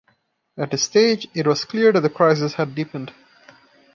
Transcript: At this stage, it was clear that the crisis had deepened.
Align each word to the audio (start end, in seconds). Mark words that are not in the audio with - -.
At 0.57 0.71
this 0.71 0.81
stage, 0.81 1.27
it 1.35 1.45
was 1.45 1.63
clear 1.63 1.91
that 1.91 1.99
the 2.01 2.09
crisis 2.09 2.55
had 2.55 2.73
deepened. 2.73 3.13